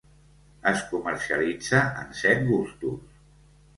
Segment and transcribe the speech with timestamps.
[0.69, 3.21] Es comercialitza en set gustos.